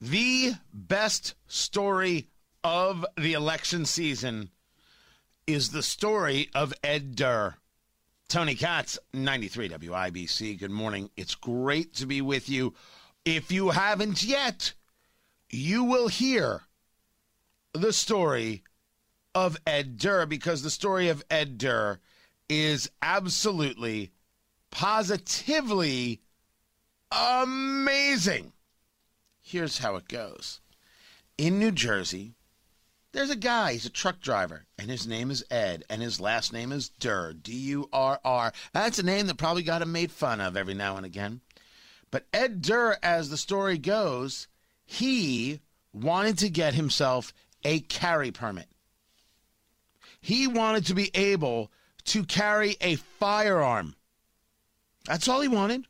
[0.00, 2.28] The best story
[2.62, 4.50] of the election season
[5.46, 7.56] is the story of Ed Durr.
[8.28, 10.58] Tony Katz, 93 WIBC.
[10.58, 11.08] Good morning.
[11.16, 12.74] It's great to be with you.
[13.24, 14.74] If you haven't yet,
[15.48, 16.64] you will hear
[17.72, 18.64] the story
[19.34, 22.00] of Ed Durr because the story of Ed Durr
[22.50, 24.10] is absolutely,
[24.70, 26.20] positively
[27.10, 28.52] amazing.
[29.48, 30.58] Here's how it goes
[31.38, 32.34] In New Jersey,
[33.12, 36.52] there's a guy, he's a truck driver, and his name is Ed, and his last
[36.52, 38.52] name is Durr, D U R R.
[38.72, 41.42] That's a name that probably got him made fun of every now and again.
[42.10, 44.48] But Ed Durr, as the story goes,
[44.84, 45.60] he
[45.92, 47.32] wanted to get himself
[47.62, 48.68] a carry permit.
[50.20, 51.70] He wanted to be able
[52.06, 53.94] to carry a firearm.
[55.04, 55.86] That's all he wanted.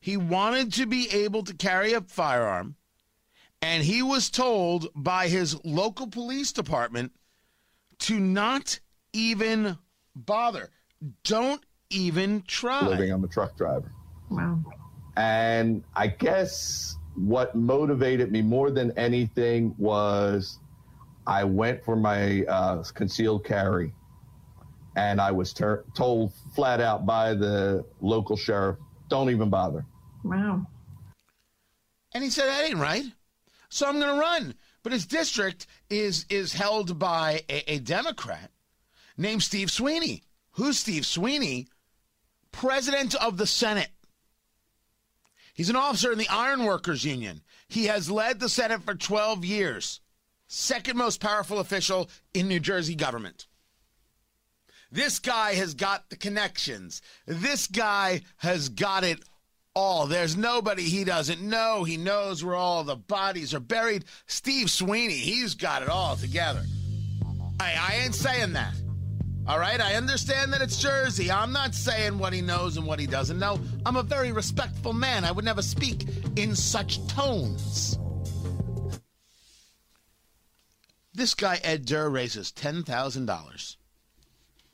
[0.00, 2.76] He wanted to be able to carry a firearm,
[3.60, 7.12] and he was told by his local police department
[8.00, 8.78] to not
[9.12, 9.78] even
[10.14, 10.70] bother.
[11.24, 12.86] Don't even try.
[12.86, 13.92] Living, I'm a truck driver.
[14.30, 14.62] Wow.
[15.16, 20.58] And I guess what motivated me more than anything was
[21.26, 23.92] I went for my uh, concealed carry,
[24.96, 28.76] and I was ter- told flat out by the local sheriff,
[29.08, 29.84] "Don't even bother."
[30.24, 30.66] Wow.
[32.12, 33.04] And he said that ain't right,
[33.68, 34.54] so I'm going to run.
[34.82, 38.50] But his district is is held by a, a Democrat
[39.16, 40.22] named Steve Sweeney.
[40.52, 41.68] Who's Steve Sweeney?
[42.52, 43.90] President of the Senate.
[45.52, 47.42] He's an officer in the Ironworkers Union.
[47.68, 50.00] He has led the Senate for 12 years
[50.48, 53.46] second most powerful official in New Jersey government.
[54.96, 57.02] This guy has got the connections.
[57.26, 59.22] This guy has got it
[59.74, 60.06] all.
[60.06, 61.84] There's nobody he doesn't know.
[61.84, 64.06] He knows where all the bodies are buried.
[64.26, 66.62] Steve Sweeney, he's got it all together.
[67.60, 68.72] I, I ain't saying that.
[69.46, 71.30] All right, I understand that it's Jersey.
[71.30, 73.60] I'm not saying what he knows and what he doesn't know.
[73.84, 75.26] I'm a very respectful man.
[75.26, 76.06] I would never speak
[76.36, 77.98] in such tones.
[81.12, 83.76] This guy, Ed Durr, raises $10,000,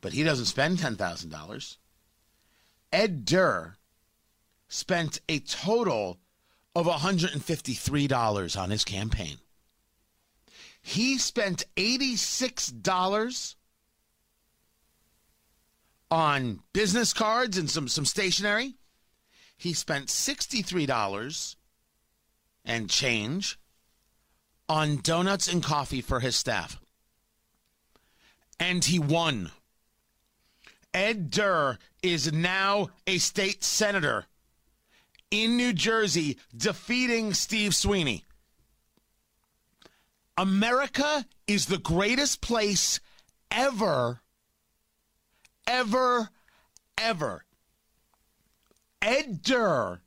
[0.00, 1.76] but he doesn't spend $10,000.
[2.92, 3.76] Ed Durr
[4.68, 6.18] spent a total
[6.74, 9.38] of $153 on his campaign.
[10.82, 13.54] He spent $86
[16.10, 18.74] on business cards and some, some stationery.
[19.56, 21.56] He spent $63
[22.64, 23.58] and change
[24.68, 26.78] on donuts and coffee for his staff.
[28.58, 29.50] And he won.
[30.96, 34.24] Ed Durr is now a state senator
[35.30, 38.24] in New Jersey, defeating Steve Sweeney.
[40.38, 42.98] America is the greatest place
[43.50, 44.22] ever,
[45.66, 46.30] ever,
[46.96, 47.44] ever.
[49.02, 50.00] Ed Durr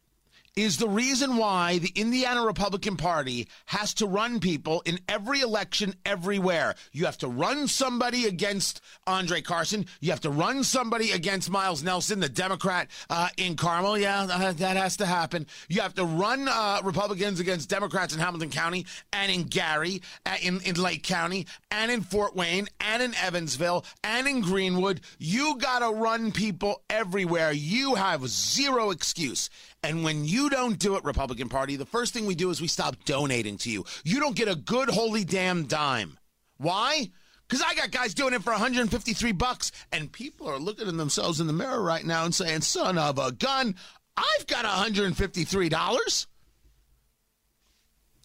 [0.60, 5.96] is the reason why the Indiana Republican Party has to run people in every election
[6.06, 6.76] everywhere.
[6.92, 9.86] You have to run somebody against Andre Carson.
[10.02, 13.98] You have to run somebody against Miles Nelson, the Democrat uh, in Carmel.
[13.98, 15.48] Yeah, that has to happen.
[15.70, 20.36] You have to run uh, Republicans against Democrats in Hamilton County and in Gary, uh,
[20.42, 25.00] in, in Lake County, and in Fort Wayne, and in Evansville, and in Greenwood.
[25.20, 27.54] You got to run people everywhere.
[27.54, 29.50] You have zero excuse.
[29.82, 32.68] And when you don't do it, Republican Party, the first thing we do is we
[32.68, 33.86] stop donating to you.
[34.04, 36.18] You don't get a good holy damn dime.
[36.58, 37.10] Why?
[37.48, 41.40] Because I got guys doing it for 153 bucks, and people are looking at themselves
[41.40, 43.76] in the mirror right now and saying, "Son of a gun,
[44.16, 46.28] I've got 153 dollars."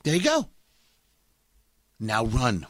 [0.03, 0.51] There you go.
[1.99, 2.67] Now run.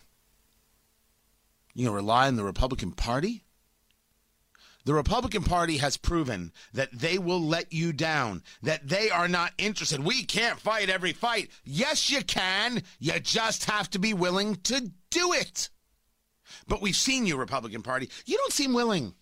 [1.75, 3.43] You gonna rely on the Republican Party?
[4.84, 9.53] The Republican Party has proven that they will let you down, that they are not
[9.56, 10.05] interested.
[10.05, 11.50] We can't fight every fight.
[11.65, 12.82] Yes, you can.
[12.99, 15.70] You just have to be willing to do it.
[16.69, 18.11] But we've seen you, Republican Party.
[18.26, 19.14] You don't seem willing.